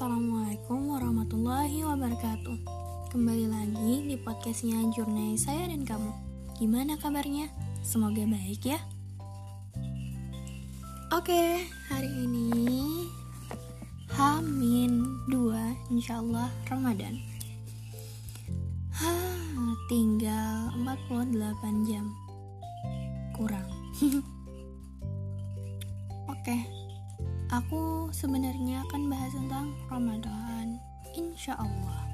[0.00, 2.56] Assalamualaikum warahmatullahi wabarakatuh.
[3.12, 6.08] Kembali lagi di podcastnya Jurnai saya dan kamu.
[6.56, 7.52] Gimana kabarnya?
[7.84, 8.80] Semoga baik ya.
[11.12, 12.48] Oke, hari ini
[14.16, 17.20] Hamin 2 Insyaallah Ramadan.
[19.04, 19.12] Ha,
[19.92, 22.08] Tinggal 48 jam.
[23.36, 23.68] Kurang.
[26.32, 26.79] Oke,
[27.50, 30.78] aku sebenarnya akan bahas tentang Ramadan
[31.18, 32.06] Insya Allah.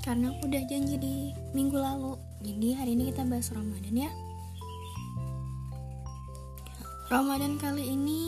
[0.00, 1.16] Karena aku udah janji di
[1.52, 2.16] minggu lalu.
[2.40, 4.10] Jadi hari ini kita bahas Ramadan ya.
[7.12, 8.22] Ramadan kali ini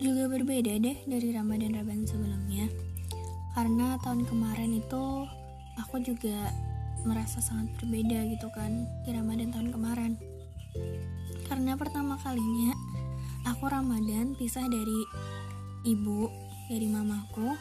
[0.00, 2.66] juga berbeda deh dari Ramadan-Ramadan sebelumnya.
[3.52, 5.04] Karena tahun kemarin itu
[5.76, 6.48] aku juga
[7.04, 10.12] merasa sangat berbeda gitu kan di Ramadan tahun kemarin.
[11.44, 12.72] Karena pertama kalinya
[13.46, 15.04] aku Ramadan pisah dari
[15.86, 16.26] ibu
[16.66, 17.54] dari mamaku.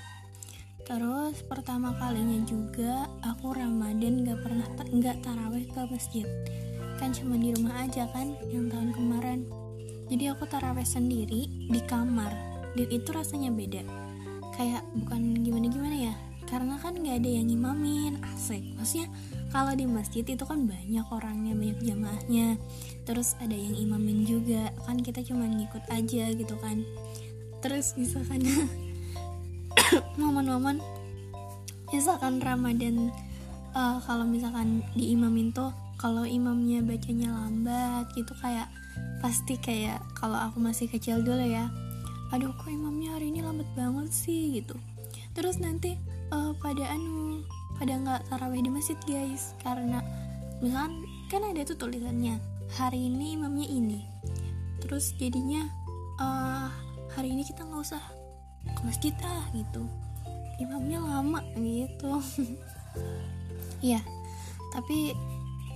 [0.87, 6.25] Terus pertama kalinya juga aku Ramadan gak pernah nggak taraweh ke masjid.
[6.97, 9.43] Kan cuma di rumah aja kan yang tahun kemarin.
[10.07, 12.31] Jadi aku taraweh sendiri di kamar
[12.79, 13.83] dan itu rasanya beda.
[14.55, 16.15] Kayak bukan gimana gimana ya
[16.47, 18.63] karena kan nggak ada yang imamin asik.
[18.79, 19.11] Maksudnya
[19.53, 22.47] kalau di masjid itu kan banyak orangnya banyak jamaahnya.
[23.07, 24.69] Terus ada yang imamin juga.
[24.83, 26.83] Kan kita cuma ngikut aja gitu kan.
[27.63, 28.43] Terus misalkan
[30.21, 30.83] momen-momen
[31.91, 33.09] misalkan Ramadan
[33.71, 38.67] uh, kalau misalkan diimamin tuh kalau imamnya bacanya lambat gitu kayak
[39.23, 41.71] pasti kayak kalau aku masih kecil dulu ya
[42.31, 44.59] aduh kok imamnya hari ini lambat banget sih?
[44.59, 44.75] gitu.
[45.31, 45.95] Terus nanti
[46.33, 47.43] uh, pada anu
[47.77, 49.53] pada nggak taraweh di masjid guys.
[49.61, 50.01] Karena
[50.59, 52.41] misalkan kan ada tuh tulisannya
[52.75, 53.99] hari ini imamnya ini.
[54.83, 55.65] Terus jadinya
[56.19, 56.69] uh,
[57.13, 58.03] hari ini kita nggak usah
[58.73, 59.85] ke masjid ah gitu.
[60.61, 62.11] Imamnya lama gitu.
[63.77, 64.01] Ya
[64.73, 65.13] tapi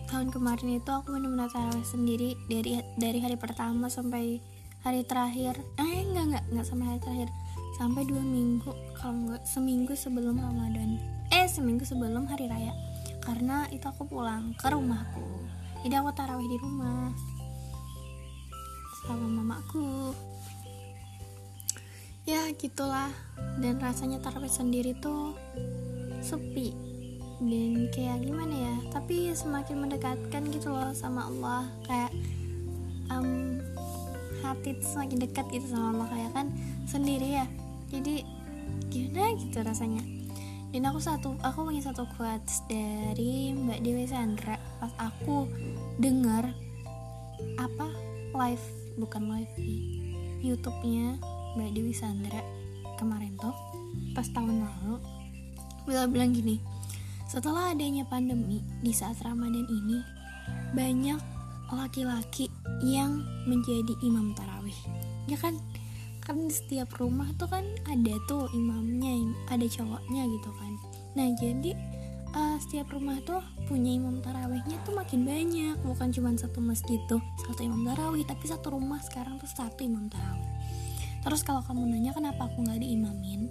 [0.10, 4.42] tahun kemarin itu aku benar-benar taraweh sendiri dari dari hari pertama sampai
[4.84, 5.58] hari terakhir.
[5.80, 7.30] Eh enggak enggak enggak sampai hari terakhir.
[7.78, 12.76] Sampai dua minggu kalau enggak seminggu sebelum ramadan eh seminggu sebelum hari raya.
[13.24, 15.24] Karena itu aku pulang ke rumahku.
[15.82, 17.10] Jadi aku tarawih di rumah.
[19.08, 20.14] Sama mamaku.
[22.28, 23.10] Ya gitulah.
[23.58, 25.34] Dan rasanya tarawih sendiri tuh
[26.22, 26.76] sepi.
[27.42, 28.76] Dan kayak gimana ya?
[28.94, 31.66] Tapi semakin mendekatkan gitu loh sama Allah.
[31.88, 32.12] Kayak
[33.10, 33.58] um,
[34.44, 36.48] hati tuh semakin dekat gitu sama Allah kayak kan
[36.86, 37.46] sendiri ya.
[37.90, 38.26] Jadi
[38.92, 40.21] gimana gitu rasanya
[40.72, 44.56] dan aku satu aku punya satu quotes dari Mbak Dewi Sandra.
[44.80, 45.46] Pas aku
[46.00, 46.48] dengar
[47.60, 47.88] apa
[48.32, 48.66] live
[48.96, 49.54] bukan live
[50.40, 51.20] YouTube-nya
[51.60, 52.40] Mbak Dewi Sandra
[52.96, 53.54] kemarin tuh
[54.16, 54.96] pas tahun lalu
[55.84, 56.62] bila bilang gini
[57.28, 60.00] setelah adanya pandemi di saat Ramadan ini
[60.72, 61.20] banyak
[61.72, 62.52] laki-laki
[62.84, 64.76] yang menjadi imam tarawih.
[65.32, 65.56] Ya kan
[66.22, 70.74] kan setiap rumah tuh kan ada tuh imamnya ada cowoknya gitu kan.
[71.18, 71.72] Nah jadi
[72.38, 75.76] uh, setiap rumah tuh punya imam tarawihnya tuh makin banyak.
[75.82, 80.08] Bukan cuma satu masjid tuh satu imam tarawih tapi satu rumah sekarang tuh satu imam
[80.08, 80.50] tarawih.
[81.22, 83.50] Terus kalau kamu nanya kenapa aku nggak diimamin?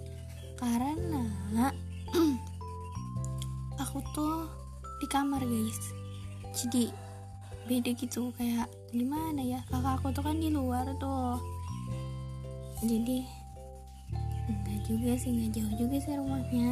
[0.59, 1.71] Karena
[3.83, 4.47] aku tuh
[4.99, 5.79] di kamar guys.
[6.55, 6.91] Jadi
[7.67, 8.35] beda gitu.
[8.35, 9.59] Kayak gimana ya?
[9.71, 11.39] Kakak aku tuh kan di luar tuh
[12.81, 13.21] jadi
[14.49, 16.69] enggak juga sih enggak jauh juga sih rumahnya.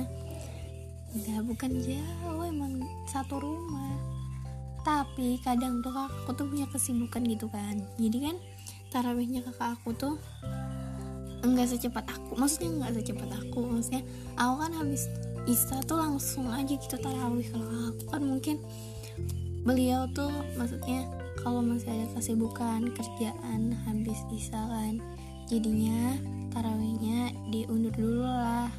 [1.13, 3.93] Enggak bukan jauh emang satu rumah.
[4.81, 7.77] Tapi kadang tuh kakakku tuh punya kesibukan gitu kan.
[8.01, 8.35] Jadi kan
[8.89, 10.15] tarawihnya kakak aku tuh
[11.45, 12.33] enggak secepat aku.
[12.37, 14.03] Maksudnya enggak secepat aku maksudnya
[14.37, 15.05] aku kan habis
[15.47, 18.03] Isa tuh langsung aja gitu tarawih kalau aku.
[18.09, 18.55] Kan mungkin
[19.61, 21.05] beliau tuh maksudnya
[21.39, 24.97] kalau masih ada kesibukan kerjaan habis Isa kan
[25.49, 26.13] jadinya
[26.53, 28.69] tarawihnya diundur dulu lah.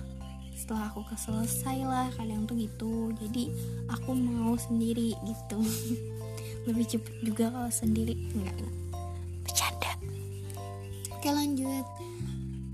[0.54, 3.10] Setelah aku keselesai lah kadang tuh gitu.
[3.18, 3.50] Jadi
[3.90, 5.58] aku mau sendiri gitu.
[6.70, 8.14] Lebih cepet juga kalau sendiri.
[8.38, 8.74] Enggak enggak.
[9.42, 9.92] Bercanda.
[11.10, 11.86] Oke lanjut.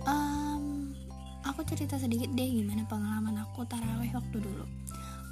[0.04, 0.92] Um,
[1.48, 4.68] aku cerita sedikit deh gimana pengalaman aku taraweh waktu dulu.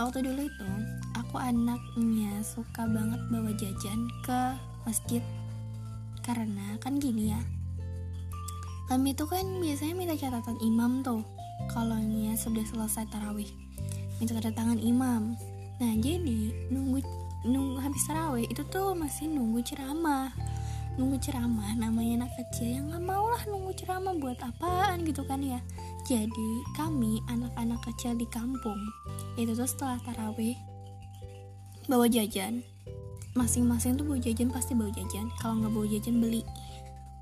[0.01, 0.71] Waktu dulu itu
[1.15, 4.41] aku anaknya suka banget bawa jajan ke
[4.89, 5.21] masjid.
[6.25, 7.43] Karena kan gini ya
[8.91, 11.25] kami itu kan biasanya minta catatan imam tuh.
[11.73, 13.49] Kalau nya sudah selesai tarawih
[14.19, 15.35] minta tanda tangan imam.
[15.83, 17.03] Nah jadi nunggu
[17.45, 20.31] nunggu habis tarawih itu tuh masih nunggu ceramah.
[20.95, 25.43] Nunggu ceramah namanya anak kecil yang nggak mau lah nunggu ceramah buat apaan gitu kan
[25.43, 25.59] ya.
[26.07, 28.79] Jadi kami anak-anak kecil di kampung
[29.35, 30.55] itu tuh setelah taraweh
[31.91, 32.63] bawa jajan.
[33.35, 35.27] Masing-masing tuh bawa jajan pasti bawa jajan.
[35.43, 36.47] Kalau nggak bawa jajan beli.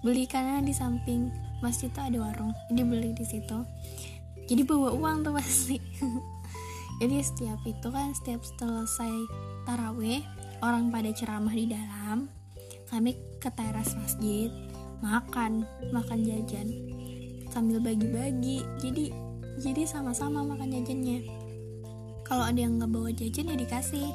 [0.05, 1.33] Beli karena di samping
[1.63, 3.59] masjid tuh ada warung jadi beli di situ.
[4.51, 5.79] Jadi bawa uang tuh pasti.
[7.01, 9.11] Jadi setiap itu kan setiap selesai
[9.67, 10.23] taraweh
[10.63, 12.31] orang pada ceramah di dalam.
[12.87, 14.53] Kami ke teras masjid
[15.03, 16.69] makan makan jajan.
[17.51, 19.11] Sambil bagi-bagi jadi
[19.59, 21.27] jadi sama-sama makan jajannya.
[22.23, 24.09] Kalau ada yang nggak bawa jajan ya dikasih.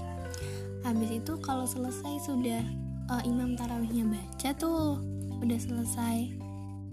[0.87, 2.63] Habis itu kalau selesai sudah
[3.11, 5.01] uh, imam tarawihnya baca tuh
[5.43, 6.36] udah selesai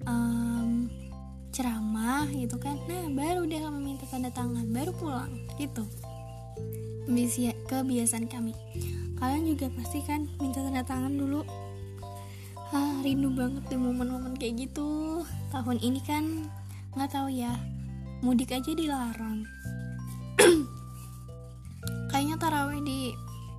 [0.09, 0.89] um,
[1.55, 2.81] ceramah gitu kan.
[2.91, 5.87] Nah baru dia kami minta tanda tangan baru pulang gitu.
[7.65, 8.53] Kebiasaan kami.
[9.17, 11.43] Kalian juga pasti kan minta tanda tangan dulu.
[12.75, 15.23] Ah rindu banget di momen-momen kayak gitu.
[15.55, 16.51] Tahun ini kan
[16.95, 17.55] nggak tahu ya
[18.21, 19.43] mudik aja dilarang.
[22.11, 23.11] Kayaknya taraweh di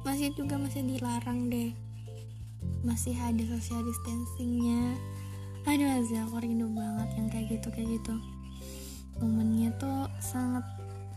[0.06, 1.74] masih juga masih dilarang deh.
[2.86, 4.96] Masih ada social distancingnya
[5.66, 8.14] aduh Azza aku rindu banget yang kayak gitu kayak gitu.
[9.18, 10.62] Momennya tuh sangat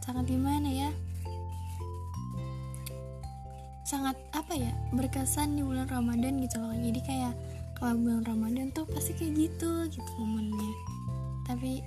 [0.00, 0.90] sangat gimana ya?
[3.84, 4.72] Sangat apa ya?
[4.96, 6.72] Berkesan di bulan Ramadan gitu loh.
[6.72, 7.34] Jadi kayak
[7.76, 10.72] kalau bulan Ramadan tuh pasti kayak gitu gitu momennya.
[11.44, 11.84] Tapi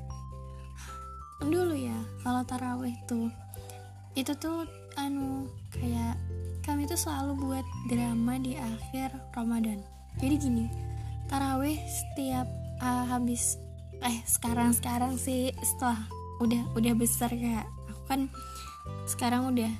[1.41, 3.33] dulu ya kalau taraweh tuh
[4.13, 4.69] itu tuh
[5.01, 6.13] anu kayak
[6.61, 9.81] kami tuh selalu buat drama di akhir Ramadan.
[10.21, 10.90] Jadi gini
[11.31, 12.43] taraweh setiap
[12.83, 13.55] uh, habis
[14.03, 15.95] eh sekarang sekarang sih setelah
[16.43, 18.21] udah udah besar kayak aku kan
[19.07, 19.71] sekarang udah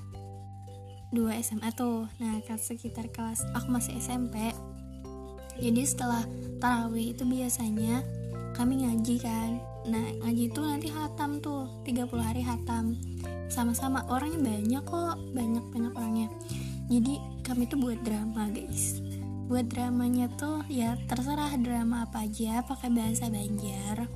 [1.11, 2.07] dua SMA tuh.
[2.23, 4.55] Nah kan sekitar kelas aku masih SMP
[5.59, 6.23] jadi setelah
[6.63, 7.99] tarawih itu biasanya
[8.55, 9.59] kami ngaji kan.
[9.91, 12.95] Nah ngaji itu nanti hatam tuh 30 hari hatam.
[13.51, 16.27] Sama-sama orangnya banyak kok banyak banyak orangnya.
[16.87, 19.10] Jadi kami tuh buat drama guys
[19.51, 24.07] buat dramanya tuh ya terserah drama apa aja pakai bahasa Banjar.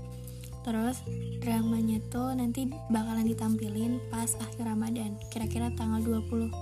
[0.64, 1.04] Terus
[1.44, 6.56] dramanya tuh nanti bakalan ditampilin pas akhir Ramadan kira-kira tanggal 28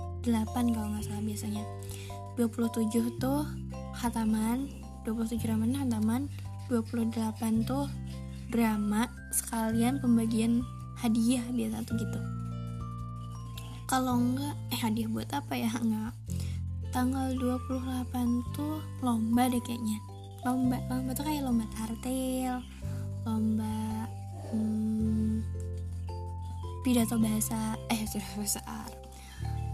[0.74, 1.62] kalau nggak salah biasanya.
[2.34, 3.46] 27 tuh
[3.94, 4.66] hataman
[5.06, 6.26] 27 Ramadan hataman
[6.66, 7.86] 28 tuh
[8.50, 10.66] drama sekalian pembagian
[10.98, 12.18] hadiah biasa tuh gitu.
[13.86, 15.70] Kalau enggak eh hadiah buat apa ya?
[15.78, 16.10] Enggak
[16.94, 19.98] tanggal 28 tuh lomba deh kayaknya.
[20.46, 22.62] Lomba lomba tuh kayak lomba tartil
[23.26, 24.06] lomba
[24.54, 25.42] hmm,
[26.86, 29.02] pidato bahasa eh sudah bahasa Arab.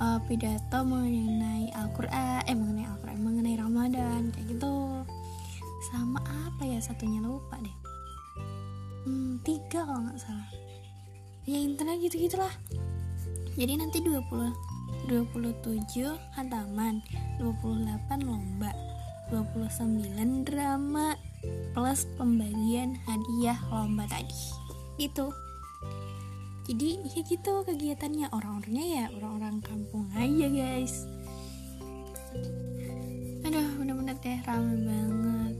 [0.00, 5.04] Uh, pidato mengenai Al-Quran eh mengenai Al-Quran mengenai Ramadan kayak gitu.
[5.92, 7.76] Sama apa ya satunya lupa deh.
[9.04, 10.48] Hmm, tiga kalau nggak salah.
[11.44, 12.52] Ya intinya gitu gitulah
[13.58, 14.69] jadi nanti 20
[15.08, 17.02] 27 hantaman
[17.42, 18.70] 28 lomba
[19.30, 21.14] 29 drama
[21.72, 24.42] plus pembagian hadiah lomba tadi.
[24.98, 25.30] Itu
[26.70, 28.30] jadi ya gitu kegiatannya.
[28.30, 31.06] Orang-orangnya ya orang-orang kampung aja guys.
[33.46, 35.54] Aduh bener-bener deh rame banget.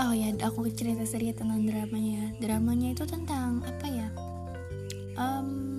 [0.00, 2.32] Oh ya aku cerita sedikit tentang dramanya.
[2.40, 4.08] Dramanya itu tentang apa ya?
[5.20, 5.71] Um,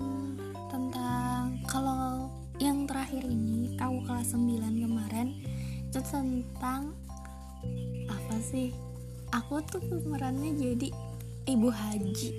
[4.23, 5.35] kelas 9 kemarin
[5.91, 6.95] itu tentang
[8.07, 8.71] apa sih?
[9.35, 10.87] Aku tuh pemerannya jadi
[11.51, 12.31] ibu haji.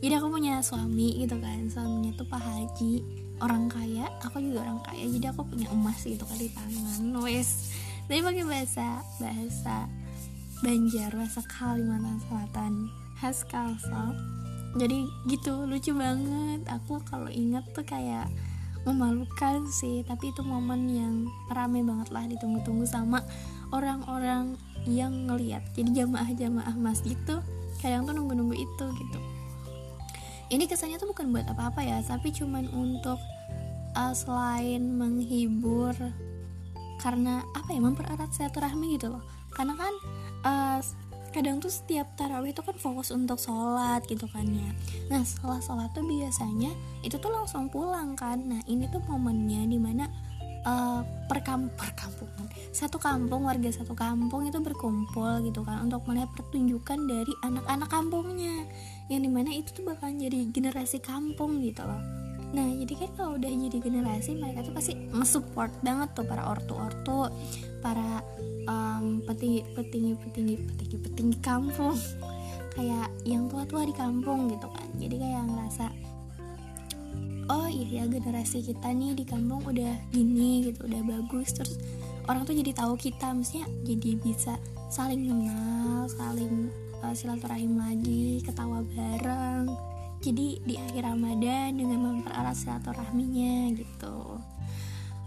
[0.00, 3.04] Jadi aku punya suami gitu kan suaminya tuh pak haji
[3.44, 7.76] orang kaya aku juga orang kaya jadi aku punya emas gitu kan di tangan wes
[8.08, 9.84] tapi pakai bahasa bahasa
[10.64, 12.72] Banjar bahasa Kalimantan Selatan
[13.20, 14.12] khas Kalsel.
[14.76, 16.64] Jadi gitu lucu banget.
[16.68, 18.28] Aku kalau inget tuh kayak
[18.88, 21.14] memalukan sih tapi itu momen yang
[21.52, 23.20] rame banget lah ditunggu-tunggu sama
[23.70, 24.56] orang-orang
[24.88, 25.60] yang ngeliat.
[25.76, 27.44] Jadi jamaah-jamaah masjid tuh
[27.84, 29.18] kadang tuh nunggu-nunggu itu gitu.
[30.50, 33.20] Ini kesannya tuh bukan buat apa-apa ya tapi cuman untuk
[33.94, 35.94] uh, selain menghibur
[37.00, 39.24] karena apa ya mempererat silaturahmi gitu loh.
[39.52, 39.94] Karena kan
[40.44, 40.78] uh,
[41.30, 44.70] kadang tuh setiap tarawih itu kan fokus untuk sholat gitu kan ya.
[45.10, 46.74] Nah setelah sholat tuh biasanya
[47.06, 48.42] itu tuh langsung pulang kan.
[48.42, 50.10] Nah ini tuh momennya di mana
[50.66, 56.98] uh, perkam perkampungan satu kampung warga satu kampung itu berkumpul gitu kan untuk melihat pertunjukan
[57.06, 58.66] dari anak-anak kampungnya.
[59.10, 62.20] Yang di mana itu tuh bakalan jadi generasi kampung gitu loh
[62.50, 67.30] Nah jadi kan kalau udah jadi generasi mereka tuh pasti mensupport banget tuh para ortu-ortu
[67.80, 68.20] Para
[68.66, 71.96] um, petinggi petinggi petinggi petinggi petinggi kampung.
[72.76, 74.86] Kayak yang tua-tua di kampung gitu kan.
[74.94, 75.90] Jadi kayak ngerasa
[77.50, 81.50] oh iya ya generasi kita nih di kampung udah gini gitu udah bagus.
[81.50, 81.82] Terus
[82.30, 84.54] orang tuh jadi tahu kita maksudnya jadi bisa
[84.86, 86.70] saling kenal saling
[87.02, 89.70] uh, silaturahim lagi ketawa bareng
[90.20, 94.36] jadi di akhir Ramadan dengan mempererat silaturahminya gitu.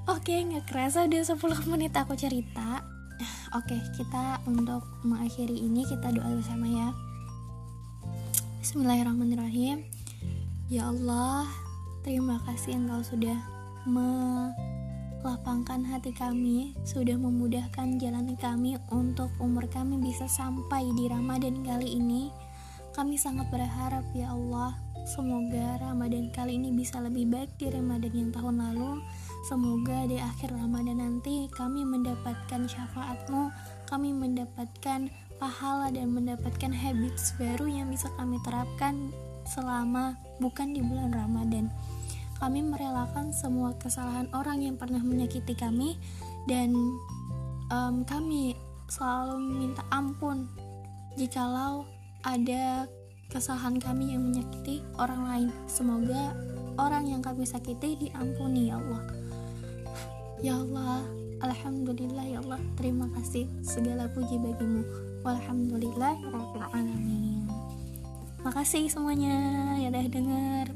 [0.05, 1.41] Oke nggak kerasa udah 10
[1.73, 2.85] menit aku cerita.
[3.57, 6.89] Oke kita untuk mengakhiri ini kita doa bersama ya.
[8.61, 9.81] Bismillahirrahmanirrahim.
[10.69, 11.49] Ya Allah
[12.05, 13.37] terima kasih engkau sudah
[13.89, 21.97] melapangkan hati kami sudah memudahkan jalan kami untuk umur kami bisa sampai di Ramadan kali
[21.97, 22.29] ini.
[22.93, 28.31] Kami sangat berharap ya Allah semoga Ramadan kali ini bisa lebih baik di Ramadan yang
[28.31, 29.03] tahun lalu
[29.47, 33.51] semoga di akhir Ramadan nanti kami mendapatkan syafaatmu
[33.87, 35.11] kami mendapatkan
[35.43, 39.11] pahala dan mendapatkan habits baru yang bisa kami terapkan
[39.43, 41.67] selama bukan di bulan Ramadan.
[42.39, 45.95] Kami merelakan semua kesalahan orang yang pernah menyakiti kami
[46.47, 46.75] dan
[47.71, 48.55] um, kami
[48.87, 50.47] selalu minta ampun
[51.15, 51.87] jikalau
[52.23, 52.87] ada
[53.33, 55.49] kesalahan kami yang menyakiti orang lain.
[55.65, 56.37] Semoga
[56.77, 59.03] orang yang kami sakiti diampuni ya Allah.
[60.45, 61.01] Ya Allah,
[61.41, 64.85] Alhamdulillah ya Allah, terima kasih segala puji bagimu.
[65.25, 66.13] Walhamdulillah
[66.77, 67.49] alamin.
[68.45, 69.33] Makasih semuanya
[69.81, 70.67] yang udah denger.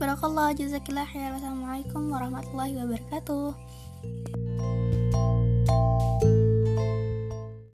[0.00, 1.36] Barakallah jazakillah ya.
[1.36, 4.39] Assalamualaikum warahmatullahi wabarakatuh.